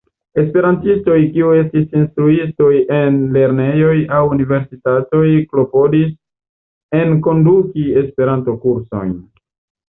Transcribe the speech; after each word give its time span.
Esperantistoj 0.41 1.17
kiu 1.33 1.49
estis 1.57 1.83
instruistoj 1.99 2.69
en 2.99 3.19
lernejoj 3.35 3.93
aŭ 4.21 4.21
universitatoj 4.37 5.23
klopodis 5.53 6.09
enkonduki 7.03 7.87
Esperanto-kursojn. 8.03 9.15